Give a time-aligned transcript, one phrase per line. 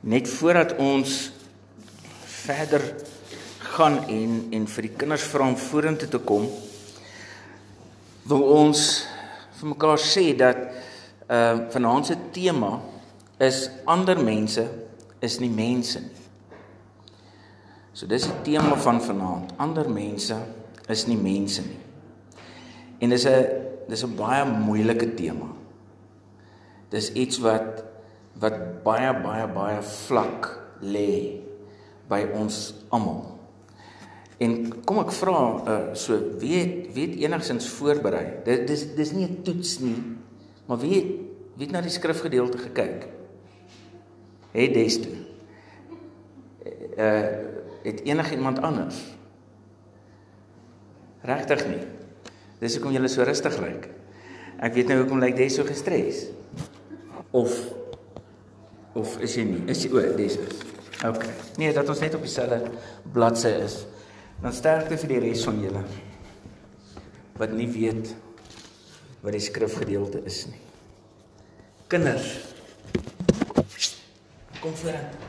[0.00, 1.30] Net voordat ons
[2.24, 2.82] verder
[3.76, 6.46] gaan en en vir die kinders vra om vorentoe te kom,
[8.30, 8.84] wil ons
[9.60, 10.62] vir mekaar sê dat
[11.30, 12.80] ehm uh, vanaand se tema
[13.38, 14.64] is ander mense
[15.20, 16.24] is nie mense nie.
[17.92, 19.52] So dis die tema van vanaand.
[19.60, 20.36] Ander mense
[20.88, 21.78] is nie mense nie.
[23.00, 23.46] En dis 'n
[23.88, 25.48] dis 'n baie moeilike tema.
[26.90, 27.89] Dis iets wat
[28.40, 30.48] wat baie baie baie vlak
[30.80, 31.40] lê
[32.10, 33.36] by ons almal.
[34.40, 34.54] En
[34.88, 38.40] kom ek vra uh, so weet weet enigsins voorberei.
[38.46, 39.98] Dit dis dis nie 'n toets nie,
[40.66, 43.08] maar wie wie het na die skrifgedeelte gekyk?
[44.52, 45.16] Het des toe.
[46.96, 47.48] Uh
[47.80, 48.96] het enigiemand anders?
[51.24, 51.80] Regtig nie.
[52.60, 53.88] Dis hoekom jy so rustig lyk.
[54.60, 56.26] Ek weet nou hoekom lyk jy so gestres.
[57.30, 57.79] Of
[58.94, 59.62] of is jy nie?
[59.70, 60.62] Is jy o, dis is.
[61.06, 61.24] OK.
[61.60, 62.70] Nee, dat ons net op dieselfde
[63.14, 63.80] bladsy is.
[64.40, 65.84] Dan sterkte vir die res van julle
[67.40, 68.10] wat nie weet
[69.24, 70.60] wat die skrifgedeelte is nie.
[71.88, 72.28] Kinders.
[74.60, 75.28] Kom vorentoe.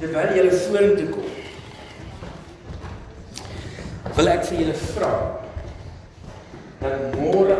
[0.00, 1.34] Terwyl julle vorentoe kom.
[4.18, 5.12] Wil ek vir julle vra
[6.82, 7.58] dat môre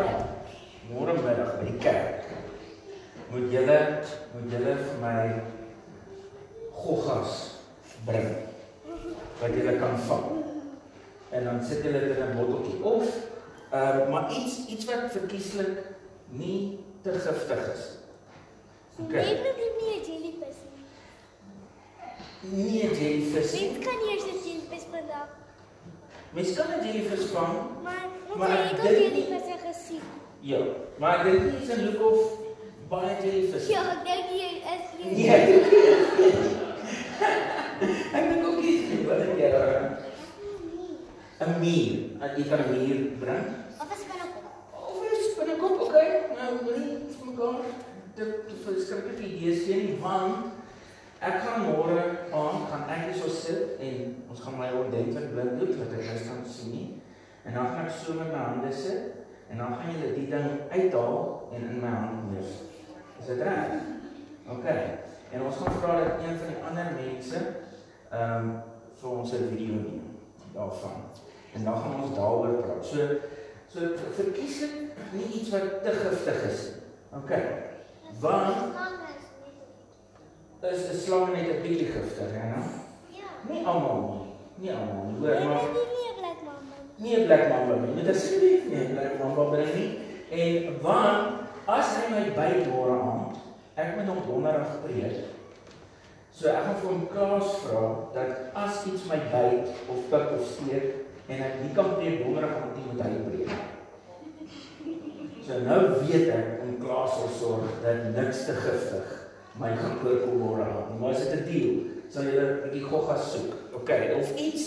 [0.91, 2.17] môre middag by die kerk
[3.30, 3.78] moet julle
[4.32, 5.42] moet julle vir my
[6.78, 7.34] goggas
[8.06, 8.28] bring
[9.40, 10.28] wat julle kan vang.
[11.30, 13.04] En dan sit julle dit in 'n botteltjie of
[13.70, 15.84] ehm uh, maar iets iets wat verkieslik
[16.28, 17.84] nie te giftig is.
[18.98, 19.12] OK.
[19.12, 20.86] Ek wil nie 'n jellyfish nie.
[22.56, 23.70] Nie jellyfish nie.
[23.70, 25.28] Mens kan eers 'n jellyfish vandag.
[26.32, 27.56] Mens kan 'n jellyfish vang.
[27.82, 28.04] Maar
[28.36, 30.04] maar ek het jellyfish gesien.
[30.40, 30.60] Ja,
[30.98, 32.47] maar dit is 'n look of
[32.89, 33.69] baie jellyfish.
[33.72, 35.12] Ja, ek dink jy is nie.
[37.78, 37.86] Nee.
[38.12, 39.89] Ek dink ook nie wat ek hier aan.
[41.39, 41.98] 'n Mier,
[42.37, 43.44] jy kan 'n mier bring.
[43.78, 44.47] Of 'n spinnekop.
[44.75, 46.09] Of 'n spinnekop, okay.
[46.34, 47.60] Nou, moenie vir mekaar
[48.19, 50.50] dit verskriklike idees sien nie, want
[51.21, 52.03] ek gaan môre
[52.34, 56.04] aan gaan ek hier so sit en ons gaan my ordentlik blind doen wat ek
[56.09, 56.88] nou staan sien nie.
[57.47, 59.15] En dan gaan ek so met my hande sit
[59.50, 62.67] en dan gaan jy die ding uithaal en in my hand neer.
[63.20, 63.66] Is dit reg?
[64.48, 64.98] Okay.
[65.30, 67.38] En ons gaan vra dat een van die ander mense
[68.10, 68.62] ehm um,
[69.00, 70.16] vir ons 'n video neem
[70.52, 71.02] daarvan.
[71.54, 72.84] En dan gaan ons daaroor praat.
[72.86, 72.98] So
[73.68, 73.80] so
[74.16, 74.74] verkies ek
[75.12, 77.20] nie iets wat te giftig is nie.
[77.20, 77.32] OK.
[78.20, 78.56] Want
[80.60, 82.64] is 'n slang net 'n bietjie giftig, hè, nou?
[83.08, 83.28] Ja.
[83.48, 84.26] Nie almal nie.
[84.54, 85.18] Nie almal nie.
[85.20, 85.62] Hoor maar.
[85.62, 86.74] Nie 'n black mamba.
[86.96, 88.02] Nie 'n black mamba nie.
[88.02, 89.98] Dit is nie nie 'n black mamba bring nie.
[90.30, 93.44] En want as hy my byt môre aand
[93.78, 95.18] Ek moet hom donderdag preek.
[96.34, 97.82] So ek gaan vir hom kaas vra
[98.14, 100.88] dat as iets my byt of pik of steek
[101.30, 103.52] en ek nie kan preek donderdag om dit met hy preek.
[105.46, 109.14] So nou weet ek om Klaas sal sorg dat niks te giftig
[109.62, 110.98] my gaan oorkom môre aan.
[110.98, 111.70] Maar as dit 'n deal,
[112.10, 113.54] sal jy 'n bietjie gogga soek.
[113.78, 114.66] OK, of iets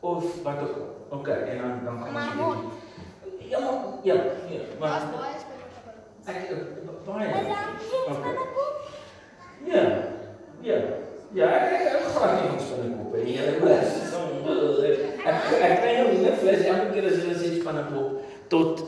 [0.00, 0.90] of wat ook al.
[1.18, 2.56] OK, en dan dan gaan ons Maar
[3.50, 3.58] Ja,
[4.02, 4.14] ja,
[4.50, 4.62] ja.
[4.78, 5.02] Maar
[6.26, 6.50] Ek
[7.06, 7.26] baie.
[9.64, 9.82] Ja.
[10.62, 10.78] Ja.
[11.32, 13.20] Ja, ek ek gaan nie ons van die kop hê.
[13.30, 14.22] Jy weet, so
[14.82, 18.82] ek ek kry nou nie vleis elke keer as jy sê van 'n kop tot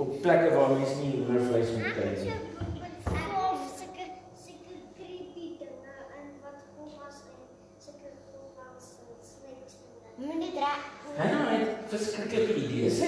[0.00, 2.32] op plekke waar mense nie meer vleis moet kry nie.
[10.20, 10.72] Moenie dra.
[11.16, 12.98] Ja, hy het verskriklike idees.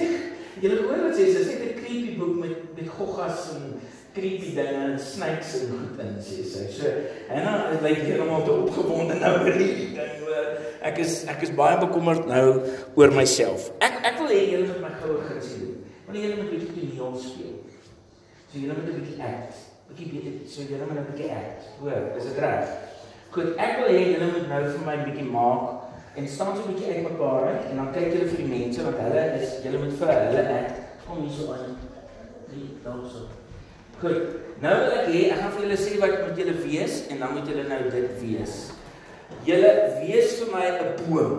[0.61, 3.79] Jy hoor wat sê, sy sê 'n creepy boek met met goggas en
[4.13, 6.65] creepy dinge en snakes en goed in sê sy.
[6.71, 6.85] So
[7.29, 10.47] en dan is like heeltemal te opgewonde nou oor hierdie ding hoor.
[10.89, 12.47] Ek is ek is baie bekommerd nou
[12.99, 13.69] oor myself.
[13.83, 15.77] Ek ek wil hê julle moet my goue gunsie doen.
[16.07, 17.55] Want julle moet bietjie toneel speel.
[18.49, 19.61] So julle moet 'n bietjie act.
[19.89, 21.71] Bietjie bietjie so julle moet 'n bietjie act.
[21.79, 22.75] Hoor, is dit reg?
[23.33, 25.63] Goed, ek wil hê julle moet nou vir my 'n bietjie maak
[26.15, 28.97] en staan so 'n bietjie uitmekaar uit en dan kyk julle vir die mense wat
[29.05, 30.69] hulle is, julle moet vir hulle ek
[31.07, 31.77] kom hier so aan.
[32.51, 33.27] Nee, dan so.
[34.01, 34.42] Goed.
[34.63, 37.33] Nou wil ek hê ek gaan vir julle sê wat moet julle wees en dan
[37.35, 38.53] moet julle nou dit wees.
[39.43, 41.33] Julle wees vir my 'n boom.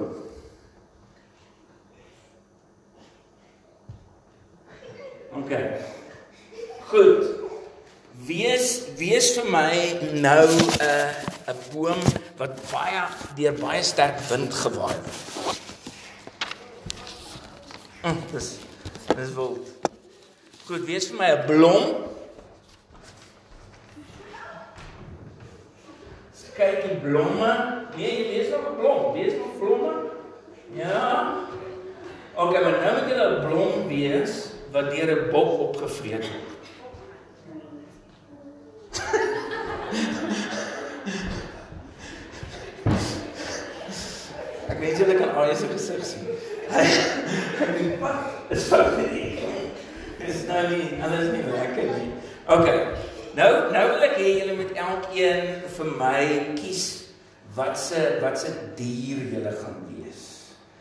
[5.40, 5.54] OK.
[6.90, 7.24] Goed.
[8.28, 8.68] Wees
[9.00, 9.72] wees vir my
[10.20, 11.08] nou 'n uh,
[11.48, 12.00] 'n boom
[12.36, 15.62] wat baie deur baie sterk wind gewaai word.
[18.04, 18.58] Mm, dis
[19.16, 19.64] dis wild.
[20.68, 22.12] Goed, wees vir my 'n blom.
[26.54, 27.50] Kyk die blomme.
[27.96, 29.14] Nee, jy lees nog 'n blom.
[29.16, 29.92] Lees nog blomme.
[30.74, 31.34] Ja.
[32.34, 34.32] Okay, maar nou moet jy 'n blom wees
[34.72, 36.50] wat deur 'n bok opgevreet word.
[44.68, 46.26] Ek weet julle kan al sy gesig sien.
[48.48, 48.96] Dit is fout.
[48.96, 52.10] Dit is nou nie, alles nie lekker nie.
[52.46, 52.86] Okay.
[53.34, 56.20] Nou nou wil ek hê julle moet elkeen vir my
[56.54, 56.84] kies
[57.56, 60.22] wat se wat se dier julle gaan wees.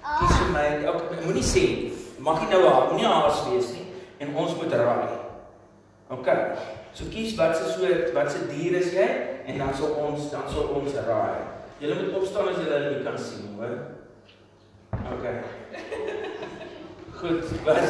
[0.04, 0.68] Kies vir my.
[0.92, 1.64] Okay, moenie sê
[2.22, 3.88] mag nie nou haar nie haas wees nie
[4.22, 5.16] en ons moet raai.
[6.14, 6.38] Okay.
[6.94, 9.10] So kies wat se soort wat se dier is jy
[9.50, 11.42] en dan sal ons dan sal ons raai.
[11.82, 13.74] Julle moet opstaan as julle nie kan sien, hoor.
[15.18, 15.34] Okay.
[17.18, 17.82] Goed, wat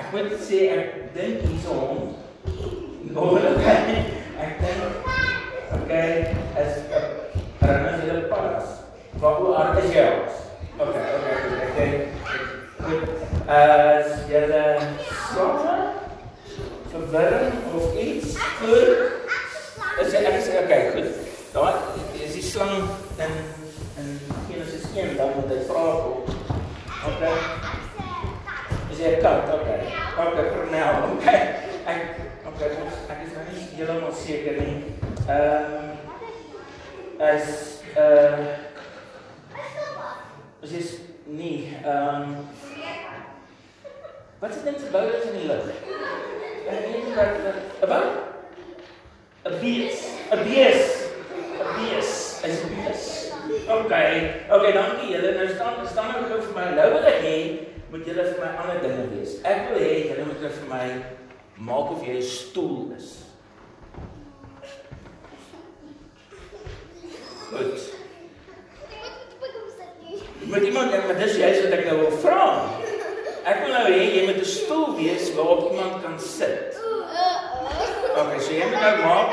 [0.00, 2.10] ek moet sê ek dink hierso hom.
[3.00, 4.04] Oh, okay.
[4.36, 4.80] Ek dink
[5.72, 6.84] okay, as
[7.64, 8.84] Rana julle pas.
[9.22, 10.04] Wat hoe hard is jy?
[10.76, 11.90] Okay, okay, okay.
[12.84, 13.08] Goed.
[13.48, 14.64] As julle
[15.32, 15.82] swanger
[16.92, 18.92] verwirring of iets goed.
[20.04, 21.10] Is ek sê okay, goed.
[21.56, 21.80] Daar
[22.20, 22.84] is die slang
[23.16, 23.36] in
[23.96, 24.10] in
[24.50, 26.28] Genesis 1 dan moet hy vra kom.
[27.14, 27.36] Okay.
[28.92, 29.48] Is jy kat?
[29.56, 29.88] Okay.
[30.20, 31.16] Okay, vir nou.
[31.16, 32.28] Okay.
[32.58, 34.74] Ek ons ek is nou nie heeltemal seker nie.
[35.30, 35.90] Ehm um,
[37.20, 37.46] as
[37.94, 38.68] uh
[40.60, 40.80] Is jy
[41.38, 42.48] nie ehm um,
[44.40, 45.70] Wat is dit se bou is in die lug?
[46.68, 47.38] Ek weet nie wat
[47.84, 48.10] 'n wat?
[49.46, 50.04] 'n Bees.
[50.32, 50.84] 'n Bees.
[51.60, 52.12] 'n Bees.
[52.44, 53.06] Is 'n bees.
[53.68, 54.12] Okay.
[54.50, 55.32] Okay, dankie julle.
[55.38, 56.66] Nou staan staan nou gou vir my.
[56.76, 57.36] Nou wil ek hê
[57.90, 59.40] moet julle vir my ander dinge wees.
[59.44, 60.86] Ek wil hê julle moet vir my
[61.60, 63.08] maak of jy 'n stoel is.
[67.50, 67.80] Goed.
[70.40, 72.44] Moet iemand net, maar dis juist wat ek nou wil vra.
[73.44, 76.78] Ek wil nou hê jy moet 'n stoel wees waarop iemand kan sit.
[78.20, 79.30] Okay, so jy moet nou maak.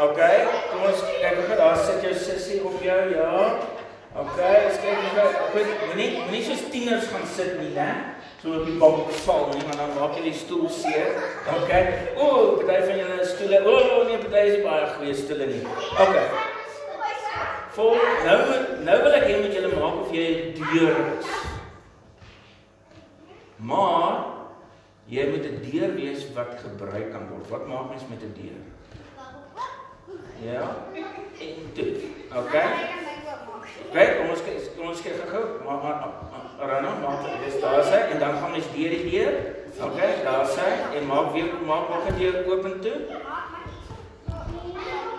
[0.00, 3.58] Okay, kom ons kyk of daar sit jou sussie op jou, ja.
[4.16, 8.15] Okay, ek kyk of goed, moenie moenie soos tieners gaan sit nie, né?
[8.42, 11.16] So op die bank val nie, maar dan maak jy die stoel seer.
[11.56, 11.82] Okay.
[12.20, 13.62] Ooh, party van julle stoele.
[13.64, 15.62] Ooh, nee, party is nie baie goeie stoele nie.
[16.04, 16.26] Okay.
[17.76, 18.36] Vol nou
[18.84, 20.28] nou wil ek hê moet julle maak of jy
[20.60, 21.32] deur is.
[23.56, 24.24] Maar
[25.08, 27.48] jy moet 'n deur wees wat gebruik kan word.
[27.50, 28.62] Wat maak mens met 'n deur?
[30.44, 30.76] Ja.
[31.40, 32.04] En dit.
[32.36, 32.68] Okay.
[33.92, 35.44] Kyk, kom ons kyk, ons kyk gou.
[35.64, 39.34] Maar maar Rana, maak dit daar sê en dan gaan ons deur die deur.
[39.86, 43.00] Okay, daar sê en maak weer maak maak die deur oop en toe.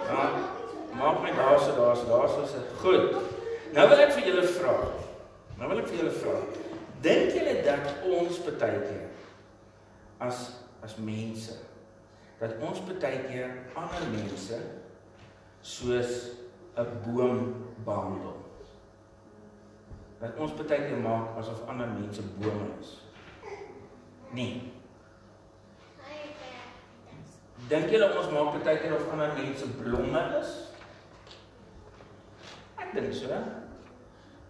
[0.08, 0.24] Ja.
[0.98, 2.72] Maak my daar so daar so daar sit.
[2.82, 3.14] Goed.
[3.74, 4.74] Nou wil ek vir julle vra.
[5.60, 6.40] Nou wil ek vir julle vra.
[7.06, 9.06] Dink julle dat ons baie keer
[10.18, 10.42] as
[10.82, 11.54] as mense
[12.40, 14.58] dat ons baie keer ander mense
[15.62, 16.18] soos
[16.78, 17.40] 'n boom
[17.86, 18.47] behandel?
[20.18, 22.96] Dat ons baie keer maak asof ander mense bome is.
[24.34, 24.74] Nee.
[27.70, 30.54] Dink julle ons maak baie keer of ander mense blomme is?
[32.82, 33.40] Ek dink so.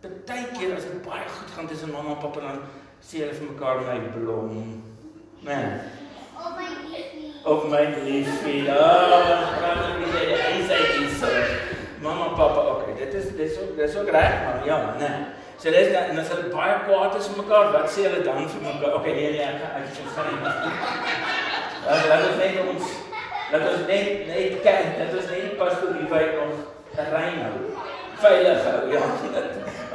[0.03, 2.61] Partykeer as dit baie goed gaan tussen mamma en pappa dan
[3.03, 4.53] sê hulle vir mekaar my blom.
[5.43, 5.71] Nee.
[6.37, 7.33] Oh my liefie.
[7.43, 8.69] Of my liefie.
[8.71, 10.13] Ah, praat nie
[10.61, 11.33] is hy is so.
[12.05, 12.95] Mamma pappa, okay.
[13.01, 15.36] Dit is dit is ook dit is ook reg maar ja, nee.
[15.57, 18.43] So dis dan en as hulle baie kwaad is vir mekaar, wat sê hulle dan
[18.45, 18.97] vir mekaar?
[18.99, 20.73] Okay, nee nee, ek gaan ek gaan nie.
[21.87, 22.91] Dan laat ons net ons
[23.51, 27.63] laat ons net net kyk, dat ons net pas toe die wijk nog rein hou.
[28.21, 28.77] Veilig hou.
[28.93, 29.01] Ja.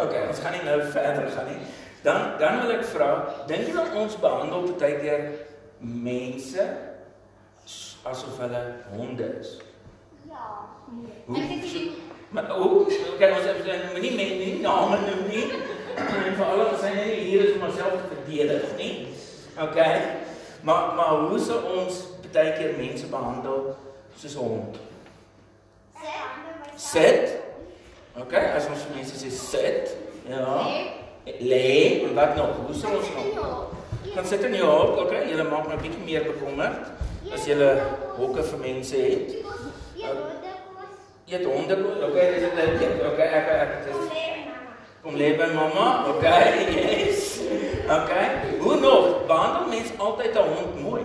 [0.02, 1.60] Okay, ons gaan nie nou verder gaan nie.
[2.02, 3.10] Dan dan wil ek vra,
[3.46, 5.28] dink jy dat ons behandel baie keer
[5.78, 6.66] mense
[8.02, 8.62] asof hulle
[8.96, 9.60] honde is?
[10.26, 10.48] Ja.
[11.30, 11.44] Hoe?
[12.32, 12.86] Maar hoe?
[13.18, 15.21] Kyk ons het dan nie meer nie name noem
[18.10, 19.06] is om onsself te verdedig nie.
[19.60, 20.00] Okay.
[20.62, 21.94] Maar maar hoe sou ons
[22.32, 23.76] baie keer mense behandel
[24.16, 24.76] soos 'n hond?
[26.76, 27.40] Sit.
[28.20, 29.96] Okay, as ons mense sê sit,
[30.28, 30.68] ja.
[31.24, 32.56] Lê, en wat nog?
[32.66, 33.66] Hoe sou ons nog?
[34.14, 35.28] Kan sit in jou hok, okay?
[35.28, 36.90] Julle maak my bietjie meer bekommerd
[37.32, 37.80] as julle
[38.16, 39.32] hokke vir mense het.
[41.26, 41.76] Eet honde,
[42.08, 43.02] okay, dis dit.
[43.12, 44.31] Okay, ek ek dis
[45.02, 46.06] Kom lê by mamma.
[46.14, 47.20] Okay, yes.
[47.82, 48.26] Okay.
[48.60, 49.26] Hoe nog?
[49.26, 51.02] Behandel mens altyd 'n hond mooi?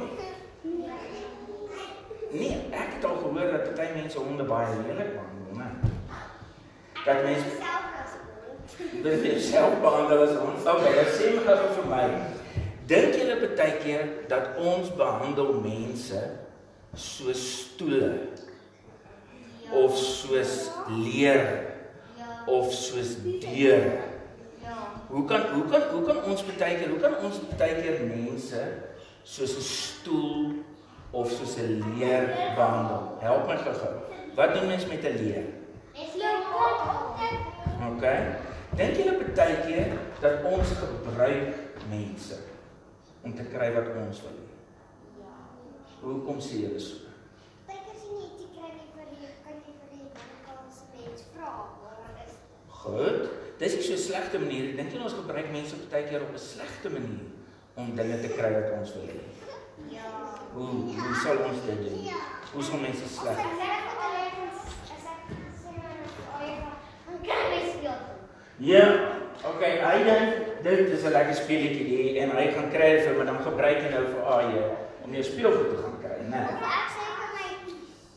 [2.31, 5.69] Nee, ek het al gehoor dat party mense honde baie lelik behandel, né?
[7.05, 9.03] dat mens Self as hond.
[9.03, 10.67] wil vir jouself behandel as 'n hond.
[10.67, 12.07] Okay, dan sê my gou vir my.
[12.85, 16.21] Dink julle baie keer dat ons behandel mense
[16.93, 18.13] soos stoele
[19.71, 21.75] of soos leer.
[22.47, 23.97] Of soos deure?
[24.63, 24.77] Ja.
[25.07, 28.63] Hoe kan hoe kan hoe kan ons baie keer hoe kan ons baie keer mense
[29.23, 30.63] soos 'n stoel
[31.11, 33.17] of soos 'n leer behandel?
[33.19, 33.95] Help my gou-gou.
[34.35, 35.45] Wat doen mens met 'n leer?
[37.97, 38.19] Okay.
[38.77, 41.55] Dink julle baie keer dat ons gebruik
[41.89, 42.35] mense
[43.23, 44.45] om te kry wat ons wil hê?
[45.21, 45.31] Ja.
[46.01, 47.07] Hoekom sê julle so?
[47.69, 50.05] Kyk as jy nie iets kry nie vir die kan jy vir die
[50.45, 51.53] kans mens vra.
[51.81, 52.37] Waar is
[52.87, 53.29] Goed.
[53.59, 54.75] Dis nie so 'n slegte manier.
[54.77, 57.25] Dink jy ons gebruik mense baie keer op 'n slegte manier
[57.75, 59.19] om dinge te kry wat ons wil hê?
[59.89, 60.09] Ja.
[60.53, 61.99] Hoe hoe sal ons dit doen?
[62.53, 63.37] Hoe sal mense As sleg?
[63.37, 64.21] ek reg het hulle
[64.95, 65.21] as ek
[65.61, 65.97] sê maar
[66.33, 66.69] oh ja,
[67.05, 67.99] dan kan jy speel.
[68.57, 68.85] Ja.
[69.45, 73.13] Okay, hy dink dit is 'n lekker speletjie die en hy gaan kry dit vir
[73.17, 74.53] my dan gebruik hy nou vir AJ
[75.03, 76.41] om jou speelgoed te gaan kry, né?
[76.53, 77.47] Of ek sê vir my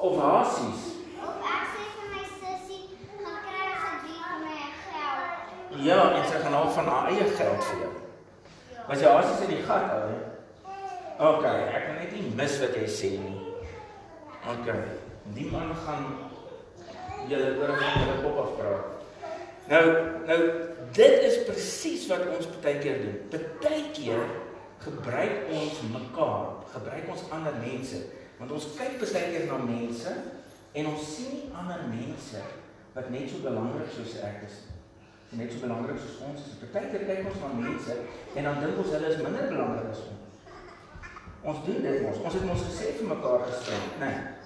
[0.07, 0.81] Of hasies.
[1.27, 2.85] of ek sê vir my sussie,
[3.21, 4.57] gaan kry asseblief vir my
[4.89, 5.70] geld.
[5.81, 7.93] Ja, en sy gaan al van haar eie geld vir jou.
[8.89, 10.11] Was jy hasies in die gat al?
[11.21, 13.37] Okay, ek kan net nie mis wat jy sê nie.
[14.55, 14.81] Okay.
[15.37, 16.07] Die man gaan
[17.31, 18.97] julle oor van julle kop af praat.
[19.71, 19.83] Nou,
[20.27, 20.39] nou
[20.97, 23.45] dit is presies wat ons baie keer doen.
[23.63, 24.25] Baie keer
[24.81, 28.01] gebruik ons mekaar, gebruik ons ander mense,
[28.41, 30.17] want ons kyk baie keer na mense
[30.73, 32.43] en ons sien nie ander mense
[32.97, 34.61] wat net so belangrik soos ek is.
[34.65, 34.70] nie.
[35.31, 36.59] Net so belangrik soos ons is.
[36.75, 37.97] Baie keer kyk ons na mense
[38.35, 40.27] en dan dink ons hulle is minder belangrik as ons.
[41.51, 42.19] Ons doen dit mos.
[42.27, 44.11] Ons het mos gesê vir mekaar gestem, né?
[44.11, 44.41] Nee.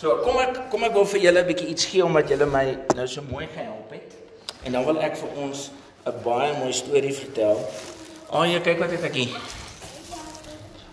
[0.00, 2.64] So kom ek kom ek wil vir julle 'n bietjie iets gee omdat julle my
[2.96, 4.16] nou so mooi gehelp het.
[4.64, 5.70] En dan wil ek vir ons
[6.06, 7.60] 'n baie mooi storie vertel.
[8.30, 9.36] Ag, jy kyk wat het ek hier.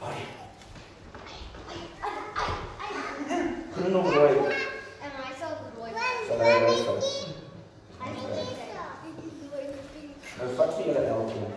[0.05, 0.21] Ai.
[3.73, 4.35] Groen of rooi?
[5.01, 5.91] En hy sal rooi.
[6.27, 7.01] Sal hy rooi val?
[8.03, 8.61] Hy sal rooi.
[10.37, 11.51] Nou vat vir julle elkeen.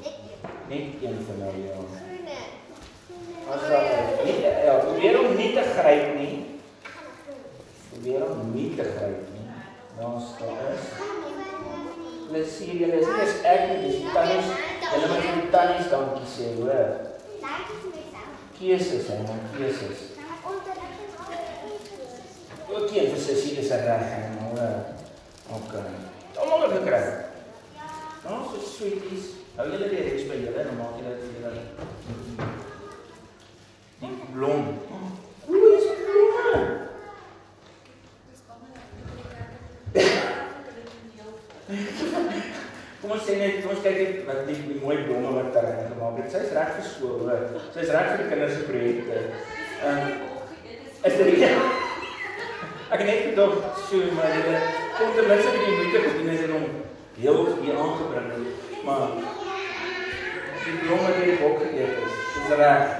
[0.00, 0.59] Net een.
[0.70, 1.78] Net een vir nou ja.
[3.50, 3.78] As jy
[4.22, 6.34] nie ja, probeer om nie te gryp nie.
[7.90, 9.46] Probeer om nie te gryp nie.
[9.96, 10.84] Dan staan is.
[12.28, 14.52] Plesier julle is nie as ek dis die tannies.
[14.84, 16.92] Julle moet vir die tannies dankie sê, hoor.
[18.60, 20.04] Keuses, hè, man, keuses.
[20.20, 21.18] Dan onderrig is
[22.70, 24.78] Ook een vir sussie is reg, hoor.
[25.58, 25.74] OK.
[26.38, 27.19] Almal het gekry.
[28.80, 29.24] Sweeties.
[29.58, 31.64] Hou julle die res by julle en dan maak julle dit vir julle.
[34.00, 34.70] Die blom.
[35.50, 36.52] Ooh, dis blomme.
[43.02, 45.68] Kom ons sê net, kom ons kyk net wat die, die mooi blomme wat daar
[45.74, 46.32] in gemaak het.
[46.32, 47.44] Sy's reg vir skool, hoor.
[47.76, 49.16] Sy's reg vir die kinders se projekte.
[49.82, 50.08] Ehm um,
[51.10, 51.44] is dit?
[52.96, 53.60] Ek net gedog,
[53.90, 56.66] so maar dit kom ten minste 'n bietjie moeite gedoen het hom
[57.20, 58.69] heel hier aangebring het.
[58.84, 59.08] Maar
[60.64, 62.96] die blomme wat hy ook geëet het, is reg.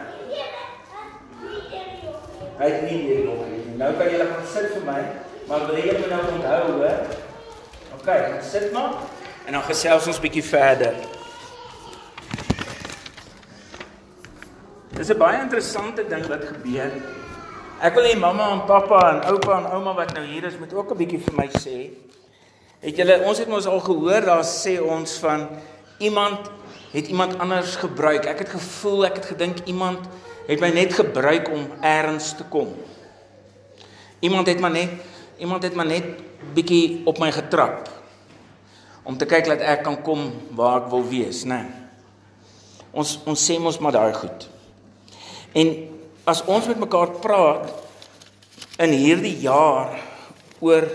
[2.60, 3.78] Hy het nie hierdie bok geëet nie.
[3.80, 5.00] Nou kan julle gaan sit vir my,
[5.48, 7.00] maar wil julle nou onthou, hoor.
[7.96, 8.92] OK, gaan sit maar
[9.46, 10.94] en dan gesels ons bietjie verder.
[14.94, 16.92] Dis 'n baie interessante ding wat gebeur.
[17.80, 20.74] Ek wil hê mamma en pappa en oupa en ouma wat nou hier is moet
[20.74, 21.90] ook 'n bietjie vir my sê.
[22.80, 25.48] Het julle ons het mos al gehoor daar sê ons van
[26.00, 26.48] iemand
[26.90, 28.24] het iemand anders gebruik.
[28.26, 30.08] Ek het gevoel, ek het gedink iemand
[30.48, 32.72] het my net gebruik om eers te kom.
[34.24, 34.96] Iemand het maar net
[35.40, 36.04] iemand het maar net
[36.54, 37.88] bietjie op my getrap
[39.08, 41.62] om te kyk dat ek kan kom waar ek wil wees, né?
[41.62, 41.76] Nee.
[42.90, 44.48] Ons ons sê mos maar daai goed.
[45.56, 45.70] En
[46.28, 47.70] as ons met mekaar praat
[48.82, 49.96] in hierdie jaar
[50.60, 50.88] oor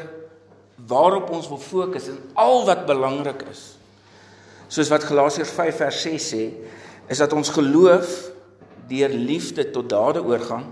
[0.87, 3.63] waarop ons wil fokus en al wat belangrik is.
[4.67, 6.43] Soos wat Galasiërs 5 vers 6 sê,
[7.09, 8.13] is dat ons geloof
[8.89, 10.65] deur liefde tot dade oorgaan.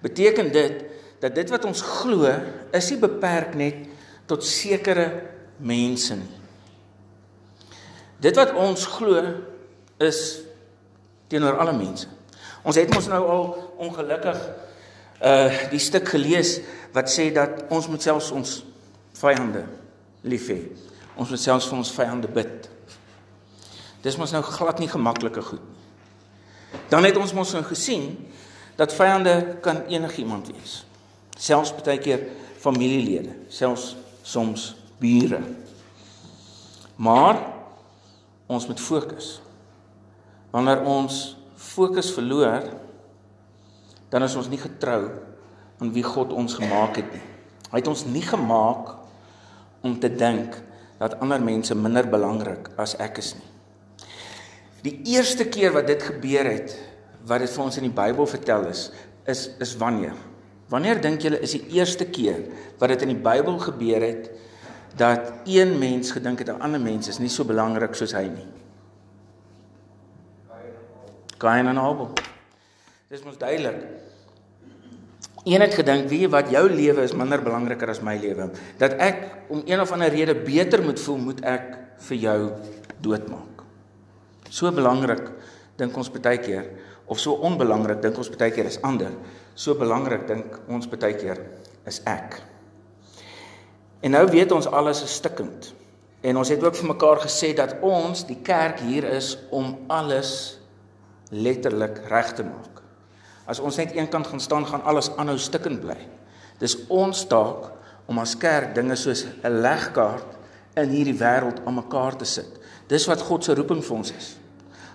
[0.00, 0.84] Beteken dit
[1.20, 2.28] dat dit wat ons glo
[2.72, 3.88] is nie beperk net
[4.30, 5.08] tot sekere
[5.60, 6.36] mense nie.
[8.20, 9.20] Dit wat ons glo
[10.00, 10.20] is
[11.32, 12.08] teenoor alle mense.
[12.64, 13.46] Ons het mos nou al
[13.88, 14.40] ongelukkig
[15.20, 16.58] uh die stuk gelees
[16.94, 18.52] wat sê dat ons moet selfs ons
[19.20, 19.64] vyande
[20.26, 20.60] lief hê.
[21.20, 22.68] Ons moet selfs vir ons vyande bid.
[24.04, 25.80] Dis mos nou glad nie gemaklike goed nie.
[26.90, 28.12] Dan het ons mos nou gesien
[28.78, 30.80] dat vyande kan enigiemand wees.
[31.38, 32.26] Selfs baie keer
[32.60, 35.40] familielede, selfs soms bure.
[37.00, 37.40] Maar
[38.50, 39.38] ons moet fokus.
[40.50, 41.20] Wanneer ons
[41.56, 42.66] fokus verloor,
[44.10, 45.04] dan is ons nie getrou
[45.80, 47.26] aan wie God ons gemaak het nie.
[47.70, 48.96] Hy het ons nie gemaak
[49.82, 50.56] om te dink
[51.00, 53.48] dat ander mense minder belangrik as ek is nie.
[54.84, 56.74] Die eerste keer wat dit gebeur het,
[57.28, 58.88] wat dit vir ons in die Bybel vertel is,
[59.28, 60.16] is is wanneer?
[60.70, 62.44] Wanneer dink julle is die eerste keer
[62.78, 64.30] wat dit in die Bybel gebeur het
[64.96, 68.48] dat een mens gedink het 'n ander mens is nie so belangrik soos hy nie?
[71.38, 72.10] Kain en Abel.
[73.08, 73.99] Dis mos duidelik.
[75.44, 78.50] Een het gedink, wie wat jou lewe is minder belangriker as my lewe.
[78.78, 81.70] Dat ek om een of ander rede beter moet voel, moet ek
[82.08, 82.38] vir jou
[83.00, 83.64] doodmaak.
[84.50, 85.30] So belangrik
[85.80, 86.68] dink ons baie keer
[87.10, 89.14] of so onbelangrik dink ons baie keer is ander.
[89.54, 91.40] So belangrik dink ons baie keer
[91.88, 92.40] is ek.
[94.04, 95.72] En nou weet ons alles is stikkend.
[96.20, 100.58] En ons het ook vir mekaar gesê dat ons die kerk hier is om alles
[101.32, 102.79] letterlik reg te maak.
[103.46, 105.98] As ons net eenkant gaan staan, gaan alles aanhou stikkend bly.
[106.60, 107.70] Dis ons taak
[108.10, 110.38] om as kerk dinge soos 'n legkaart
[110.76, 112.58] in hierdie wêreld aan mekaar te sit.
[112.88, 114.36] Dis wat God se roeping vir ons is.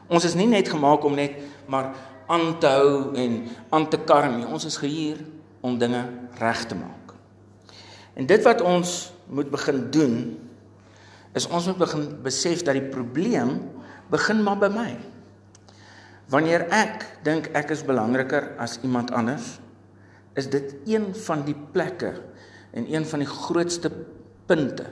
[0.07, 1.95] Ons is nie net gemaak om net maar
[2.27, 4.47] aan te hou en aan te karm nie.
[4.47, 5.17] Ons is gehuur
[5.61, 6.05] om dinge
[6.39, 7.13] reg te maak.
[8.13, 10.15] En dit wat ons moet begin doen
[11.33, 13.57] is ons moet begin besef dat die probleem
[14.09, 14.91] begin maar by my.
[16.29, 19.59] Wanneer ek dink ek is belangriker as iemand anders,
[20.35, 22.15] is dit een van die plekke
[22.75, 23.91] en een van die grootste
[24.49, 24.87] punte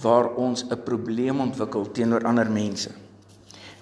[0.00, 2.90] waar ons 'n probleem ontwikkel teenoor ander mense.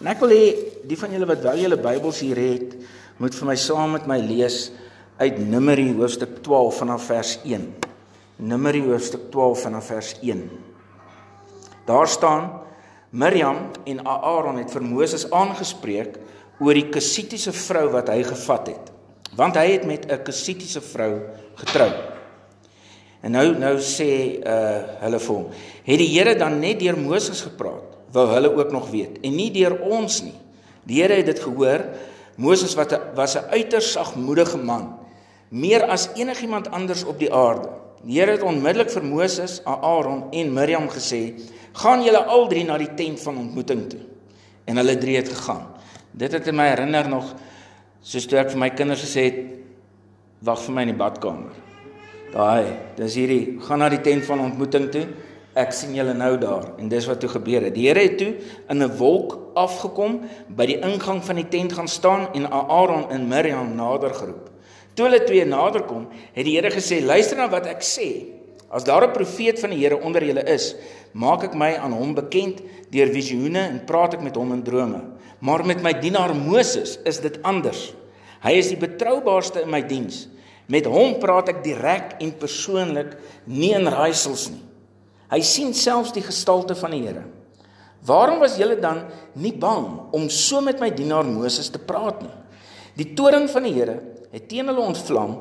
[0.00, 0.44] En ek wil hê
[0.86, 2.74] die van julle wat wel julle Bybels hier het,
[3.18, 4.70] moet vir my saam met my lees
[5.18, 7.74] uit Numeri hoofstuk 12 vanaf vers 1.
[8.36, 10.50] Numeri hoofstuk 12 vanaf vers 1.
[11.86, 12.50] Daar staan
[13.10, 16.18] Miriam en Aaron het vir Moses aangespreek
[16.60, 18.92] oor die Kusitiese vrou wat hy gevat het.
[19.38, 21.20] Want hy het met 'n Kusitiese vrou
[21.54, 21.92] getrou.
[23.22, 25.46] En nou nou sê uh hulle vir hom,
[25.84, 27.96] het die Here dan net deur Moses gepraat?
[28.12, 30.36] Wou hulle ook nog weet en nie deur ons nie.
[30.86, 31.84] Die Here het dit gehoor.
[32.36, 34.96] Moses wat was 'n uiters sagmoedige man,
[35.48, 37.68] meer as enigiemand anders op die aarde.
[38.04, 41.34] Die Here het onmiddellik vir Moses, Aaron en Miriam gesê:
[41.72, 44.00] "Gaan julle al drie na die tent van ontmoeting toe."
[44.64, 45.66] En hulle drie het gegaan.
[46.18, 47.30] Dit het my herinner nog
[48.02, 49.38] soos toe ek vir my kinders gesê het
[50.42, 51.54] wag vir my in die badkamer.
[52.32, 55.04] Daai, dis hierdie gaan na die tent van ontmoeting toe.
[55.58, 57.74] Ek sien julle nou daar en dis wat toe gebeur het.
[57.74, 58.34] Die Here het toe
[58.70, 63.28] in 'n wolk afgekom by die ingang van die tent gaan staan en Aaron en
[63.28, 64.50] Miriam nader geroep.
[64.94, 68.37] Toe hulle twee nader kom, het die Here gesê: "Luister na wat ek sê.
[68.70, 70.74] As daar 'n profeet van die Here onder julle is,
[71.12, 75.02] maak ek my aan hom bekend deur visioene en praat ek met hom in drome."
[75.40, 77.94] Maar met my dienaar Moses is dit anders.
[78.42, 80.28] Hy is die betroubaarste in my diens.
[80.66, 84.62] Met hom praat ek direk en persoonlik, nie in raaisels nie.
[85.30, 87.24] Hy sien selfs die gestalte van die Here.
[88.06, 89.02] Waarom was julle dan
[89.34, 92.34] nie bang om so met my dienaar Moses te praat nie?
[92.98, 93.98] Die toring van die Here
[94.32, 95.34] het teen hulle ontvlam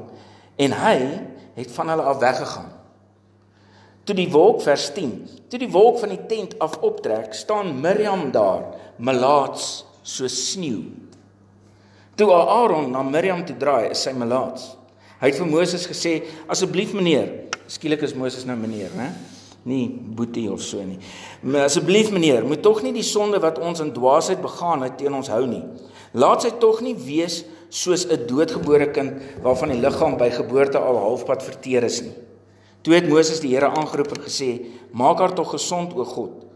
[0.58, 0.98] en hy
[1.58, 2.74] het van hulle af weggegaan.
[4.08, 5.12] Toe die wolk vers 10,
[5.52, 8.70] toe die wolk van die tent af optrek, staan Miriam daar,
[9.04, 10.86] melaats so sneeu.
[12.16, 14.70] Toe Aaron na Miriam toe draai, is sy melaats.
[15.20, 19.10] Hy het vir Moses gesê: "Asseblief meneer, skielik is Moses nou meneer, né?
[19.68, 21.00] Nie boetie of so nie.
[21.42, 25.14] Maar asseblief meneer, moet tog nie die sonde wat ons in dwaasheid begaan het teen
[25.14, 25.64] ons hou nie.
[26.14, 30.96] Laat sy tog nie wees soos 'n doodgebore kind waarvan die liggaam by geboorte al
[30.96, 32.27] halfpad verteer is nie."
[32.82, 36.48] Toe het Moses die Here aangeroep en gesê: "Maak haar tog gesond, o God."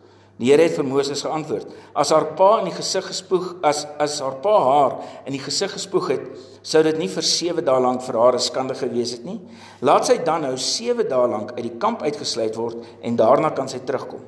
[0.41, 4.19] Die Here het vir Moses geantwoord: As haar pa in die gesig gespoeg as as
[4.23, 4.95] haar pa haar
[5.29, 6.23] in die gesig gespoeg het,
[6.65, 9.37] sou dit nie vir 7 dae lank vir haar skande gewees het nie.
[9.85, 13.69] Laat sy dan nou 7 dae lank uit die kamp uitgesluit word en daarna kan
[13.69, 14.25] sy terugkom.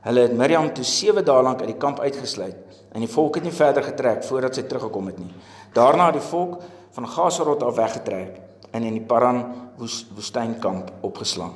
[0.00, 2.56] Hulle het Miriam toe 7 dae lank uit die kamp uitgesluit
[2.94, 5.34] en die volk het nie verder getrek voordat sy teruggekom het nie.
[5.76, 6.56] Daarna het die volk
[6.96, 9.42] van Gaserot af weggetrek en in die Paran
[9.78, 11.54] woestynkamp opgeslaan.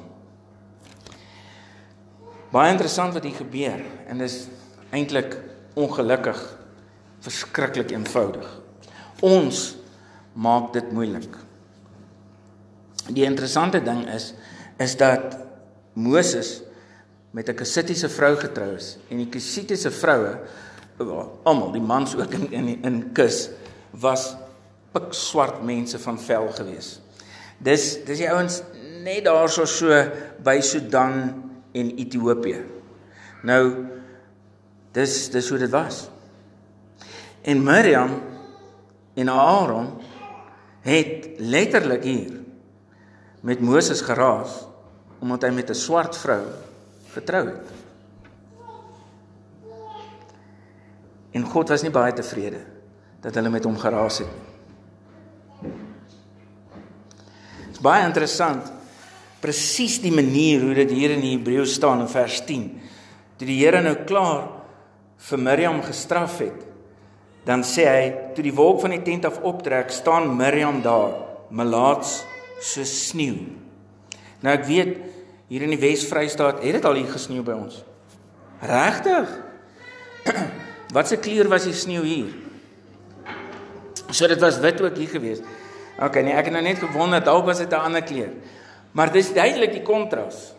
[2.55, 4.45] Baie interessant wat hier gebeur en dis
[4.95, 5.35] eintlik
[5.75, 6.39] ongelukkig
[7.25, 8.47] verskriklik eenvoudig.
[9.25, 9.73] Ons
[10.39, 11.39] maak dit moeilik.
[13.11, 14.33] Die interessante ding is
[14.83, 15.37] is dat
[15.95, 16.63] Moses
[17.31, 20.39] met 'n Kusitiese vrou getrou is en die Kusitiese vroue
[21.43, 23.51] almal die mans ook in in in Kus
[23.91, 24.37] was
[24.93, 27.01] pikswart mense van vel gewees.
[27.59, 28.63] Dis dis die ouens
[29.05, 29.93] net daarso so
[30.45, 31.17] by Sudan
[31.73, 32.63] en Ethiopië.
[33.45, 33.63] Nou
[34.95, 36.09] dis dis hoe dit was.
[37.45, 38.21] En Miriam
[39.15, 39.91] en Aaron
[40.85, 42.41] het letterlik hier
[43.41, 44.65] met Moses geraas
[45.21, 46.43] omdat hy met 'n swart vrou
[47.13, 47.69] getrou het.
[51.31, 52.61] En God was nie baie tevrede
[53.21, 54.53] dat hulle met hom geraas het nie.
[57.65, 58.73] Dit is baie interessant
[59.45, 62.69] presies die manier hoe dit hier in die Hebreëus staan in vers 10.
[63.37, 64.47] Toe die Here nou klaar
[65.29, 66.63] vir Miriam gestraf het,
[67.45, 71.13] dan sê hy toe die wolk van die tent af optrek, staan Miriam daar,
[71.53, 72.23] melaats
[72.65, 73.43] so sneeu.
[74.41, 74.95] Nou ek weet
[75.53, 77.83] hier in die Wes-Vrystaat het dit al hier gesneeu by ons.
[78.65, 79.29] Regtig?
[80.97, 82.33] Wat se kleur was die sneeu hier?
[84.09, 85.45] So dit was wit ook hier gewees.
[86.03, 88.33] OK, nee, ek het nou net gewonder dalk was dit 'n ander kleur.
[88.93, 90.55] Maar dis duidelik die kontras.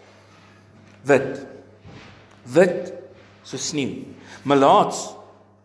[1.01, 1.45] Wit.
[2.43, 2.93] Wit
[3.43, 4.05] so sneeu.
[4.43, 5.15] Melaats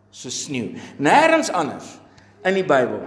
[0.09, 0.75] so sneeu.
[0.97, 1.99] Nêrens anders
[2.43, 3.01] in die Bybel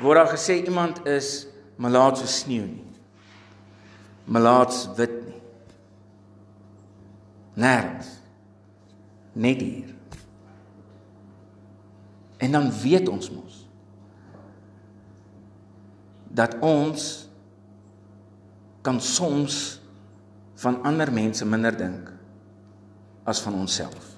[0.00, 1.46] word daar gesê iemand is
[1.76, 2.84] melaats so sneeu nie.
[4.24, 5.42] Melaats wit nie.
[7.54, 8.06] Nêrens.
[9.32, 9.94] Net hier.
[12.36, 13.63] En dan weet ons mos
[16.34, 17.28] dat ons
[18.82, 19.78] kan soms
[20.60, 22.10] van ander mense minder dink
[23.24, 24.10] as van onsself.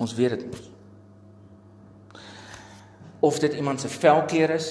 [0.00, 0.70] Ons weet dit mos.
[3.24, 4.70] Of dit iemand se velkleur is,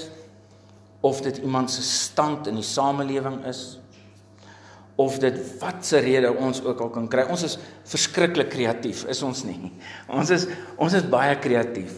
[1.03, 3.79] of dit iemand se stand in die samelewing is,
[4.95, 7.25] of dit watse rede ons ook al kan kry.
[7.33, 7.57] Ons is
[7.89, 9.73] verskriklik kreatief, is ons nie?
[10.07, 10.47] Ons is
[10.77, 11.95] ons is baie kreatief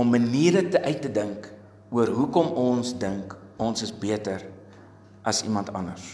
[0.00, 1.50] om maniere te uit te dink
[1.92, 4.46] oor hoekom ons dink ons is beter
[5.26, 6.06] as iemand anders.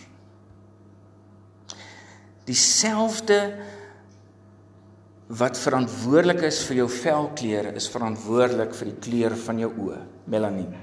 [2.46, 3.38] Dieselfde
[5.26, 10.74] wat verantwoordelik is vir jou velkleur is verantwoordelik vir die kleur van jou oë, melanien.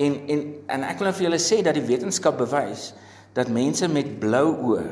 [0.00, 2.92] En en en ek wil nou vir julle sê dat die wetenskap bewys
[3.36, 4.86] dat mense met blou oë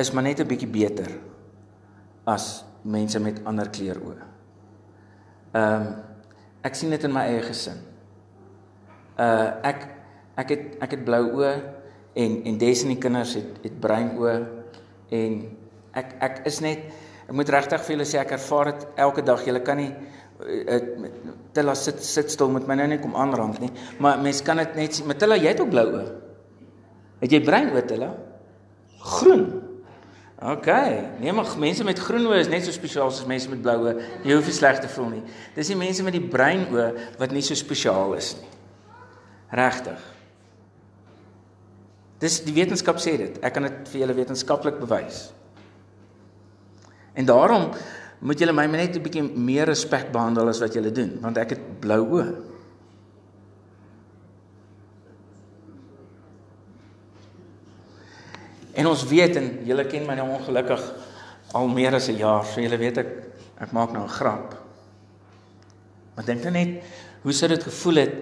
[0.00, 1.10] is maar net 'n bietjie beter
[2.26, 4.29] as mense met ander kleur oë.
[5.52, 5.90] Ehm um,
[6.62, 7.78] ek sien dit in my eie gesin.
[9.18, 9.86] Uh ek
[10.40, 11.52] ek het ek het blou oë
[12.20, 14.36] en en Destiny kinders het het bruin oë
[15.16, 15.38] en
[15.96, 16.84] ek ek is net
[17.26, 19.42] ek moet regtig vir julle sê ek ervaar dit elke dag.
[19.46, 19.92] Julle kan nie
[21.52, 23.72] Tella sit sit stil met my nou net kom aanrand nie.
[23.98, 25.08] Maar mens kan dit net sien.
[25.08, 26.04] Matilla, jy het ook blou oë.
[27.20, 28.12] Het jy bruin oë, Tella?
[29.00, 29.69] Groen.
[30.40, 30.66] OK.
[31.20, 34.06] Nee, maar mense met groen oë is net so spesiaal as mense met blou oë.
[34.24, 35.24] Jy hoef nie sleg te voel nie.
[35.56, 36.86] Dis die mense met die bruin oë
[37.20, 38.48] wat nie so spesiaal is nie.
[39.60, 40.00] Regtig.
[42.24, 43.36] Dis die wetenskap sê dit.
[43.44, 45.26] Ek kan dit vir julle wetenskaplik bewys.
[47.12, 47.68] En daarom
[48.24, 51.50] moet julle my net 'n bietjie meer respek behandel as wat julle doen, want ek
[51.50, 52.49] het blou oë.
[58.80, 60.84] En ons weet en julle ken my nou ongelukkig
[61.58, 63.10] al meer as 'n jaar, so julle weet ek
[63.60, 64.56] ek maak nou 'n grap.
[66.14, 66.82] Maar dink dan net
[67.22, 68.14] hoe sou dit gevoel het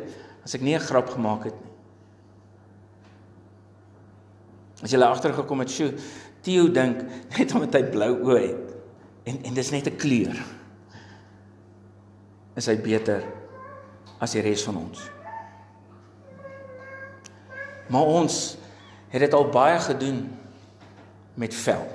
[0.44, 1.72] as ek nie 'n grap gemaak het nie.
[4.82, 5.94] As jy agtergekom het, "Sjoe,
[6.42, 7.02] Theo dink
[7.38, 8.68] net omdat hy blou oë het,
[9.28, 10.36] En en dis net 'n kleur.
[12.54, 13.22] Is hy beter
[14.18, 15.10] as die res van ons?
[17.88, 18.56] Maar ons
[19.08, 20.38] het dit al baie gedoen
[21.38, 21.86] met vel.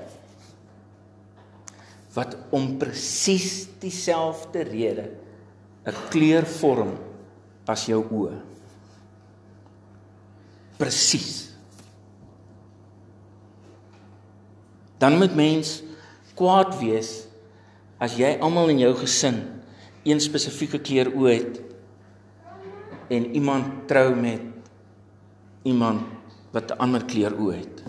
[2.13, 5.09] Wat om presies dieselfde rede
[5.83, 6.95] 'n kleur vorm
[7.67, 8.39] as jou oë.
[10.77, 11.51] Presies.
[14.97, 15.83] Dan moet mens
[16.35, 17.27] kwaad wees
[17.99, 19.43] as jy almal in jou gesin
[20.03, 21.61] een spesifieke kleur oë het
[23.11, 24.41] en iemand trou met
[25.63, 26.01] iemand
[26.51, 27.83] wat 'n ander kleur oë het.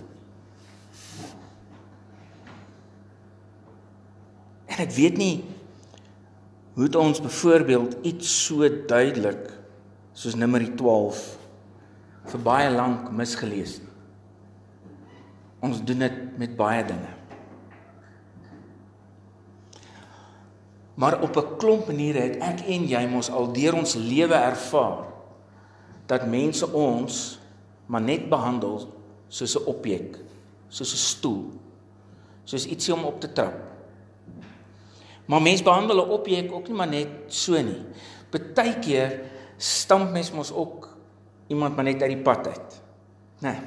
[4.74, 5.44] En ek weet nie
[6.74, 9.46] hoe dit ons byvoorbeeld iets so duidelik
[10.14, 11.20] soos Numeri 12
[12.32, 13.92] vir baie lank misgelees nie.
[15.64, 17.12] Ons doen dit met baie dinge.
[20.94, 25.06] Maar op 'n klomp maniere het ek en jy mos al deur ons lewe ervaar
[26.06, 27.38] dat mense ons
[27.86, 28.92] maar net behandel
[29.28, 30.18] soos 'n objek,
[30.68, 31.44] soos 'n stoel,
[32.44, 33.73] soos ietsie om op te trap.
[35.24, 37.84] Maar mense behandel 'n objek ook nie maar net so nie.
[38.30, 39.20] Partykeer
[39.56, 40.96] stamp mens mos ook
[41.46, 42.82] iemand maar net uit die pad uit.
[43.38, 43.58] Nee.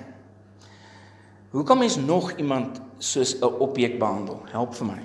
[1.49, 4.41] Hoe kan mens nog iemand soos 'n objek behandel?
[4.45, 5.01] Help vir my.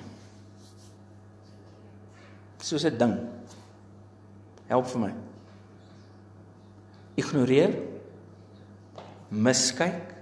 [2.57, 3.17] Soos 'n ding.
[4.65, 5.13] Help vir my.
[7.15, 7.77] Ignoreer.
[9.27, 10.15] Miskyk.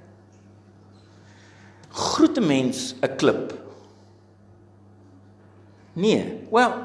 [1.90, 3.71] Groet 'n mens 'n klip.
[5.94, 6.48] Nee.
[6.52, 6.76] Wel,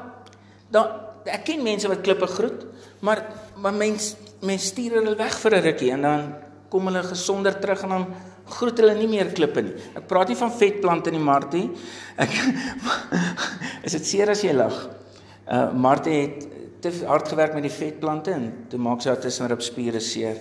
[0.73, 0.85] dan
[1.27, 2.65] ek ken mense wat klippe groet,
[2.99, 3.23] maar
[3.57, 4.15] maar mens
[4.45, 6.33] mens stuur hulle weg vir 'n rukkie en dan
[6.69, 8.05] kom hulle gesonder terug en dan
[8.45, 9.73] groet hulle nie meer klippe nie.
[9.95, 11.69] Ek praat nie van vetplante nie, Martie.
[12.17, 12.29] Ek
[13.87, 14.89] is dit seer as jy lag.
[15.47, 16.47] Uh Martie het
[16.81, 20.37] te hard gewerk met die vetplante en toe maak sy haar tussenrib spiere seer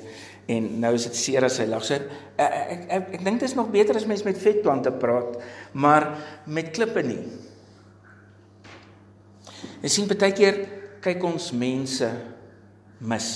[0.47, 1.85] en nou is dit seer as hy lag.
[1.85, 4.93] So ek ek ek, ek, ek dink dit is nog beter as mens met vetplante
[4.93, 5.39] praat,
[5.73, 6.13] maar
[6.47, 7.23] met klippe nie.
[9.83, 10.63] Jy sien baie keer
[11.05, 12.09] kyk ons mense
[13.01, 13.29] mis.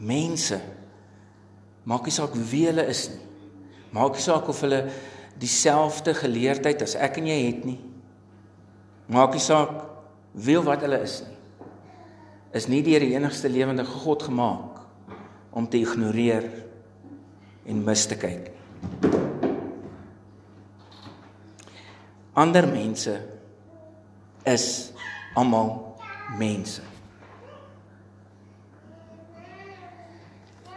[0.00, 0.60] Mense
[1.84, 3.22] maak nie saak wie hulle is nie.
[3.90, 4.84] Maak nie saak of hulle
[5.40, 7.78] dieselfde geleerdheid as ek en jy het nie.
[9.10, 9.72] Maak nie saak
[10.38, 11.36] wie of wat hulle is nie.
[12.60, 14.80] Is nie deur die enigste lewende God gemaak
[15.54, 16.46] om te ignoreer
[17.66, 18.50] en mis te kyk.
[22.38, 23.16] Ander mense
[24.48, 24.92] is
[25.34, 25.96] almal
[26.38, 26.82] mense.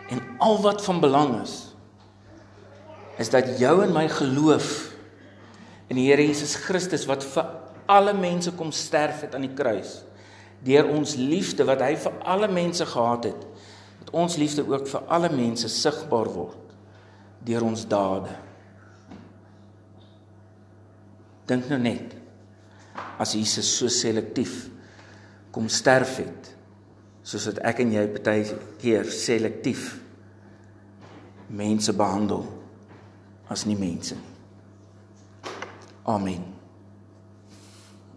[0.09, 1.59] En al wat van belang is
[3.17, 4.93] is dat jou en my geloof
[5.87, 7.45] in die Here Jesus Christus wat vir
[7.85, 9.99] alle mense kom sterf het aan die kruis
[10.63, 13.45] deur ons liefde wat hy vir alle mense gehad het
[13.99, 16.73] dat ons liefde ook vir alle mense sigbaar word
[17.45, 18.33] deur ons dade
[21.51, 22.15] dink nou net
[23.21, 24.67] as Jesus so selektief
[25.53, 26.51] kom sterf het
[27.23, 29.91] soos wat ek en jy baie keer selektief
[31.53, 32.47] mense behandel
[33.53, 34.29] as nie mense nie.
[36.05, 36.52] Amen.